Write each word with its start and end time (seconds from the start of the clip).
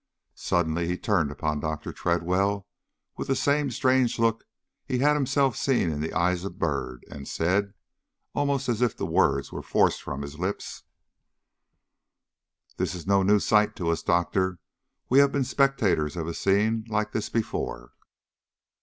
Suddenly 0.33 0.87
he 0.87 0.97
turned 0.97 1.29
upon 1.29 1.59
Dr. 1.59 1.93
Tredwell 1.93 2.65
with 3.17 3.27
the 3.27 3.35
same 3.35 3.69
strange 3.69 4.17
look 4.17 4.43
he 4.83 4.97
had 4.97 5.13
himself 5.13 5.55
seen 5.55 5.91
in 5.91 6.01
the 6.01 6.11
eyes 6.13 6.43
of 6.43 6.57
Byrd, 6.57 7.05
and 7.11 7.27
said, 7.27 7.75
almost 8.33 8.67
as 8.67 8.81
if 8.81 8.97
the 8.97 9.05
words 9.05 9.51
were 9.51 9.61
forced 9.61 10.01
from 10.01 10.23
his 10.23 10.39
lips: 10.39 10.81
"This 12.77 12.95
is 12.95 13.05
no 13.05 13.21
new 13.21 13.37
sight 13.39 13.75
to 13.75 13.89
us, 13.91 14.01
doctor; 14.01 14.57
we 15.07 15.19
have 15.19 15.31
been 15.31 15.43
spectators 15.43 16.17
of 16.17 16.25
a 16.25 16.33
scene 16.33 16.83
like 16.89 17.11
this 17.11 17.29
before." 17.29 17.91